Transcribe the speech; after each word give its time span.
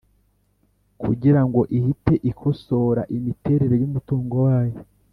kugira 1.01 1.41
ngo 1.47 1.61
ihite 1.77 2.13
ikosora 2.29 3.01
imiterere 3.15 3.75
y 3.81 3.85
umutungo 3.89 4.33
wayo 4.47 4.79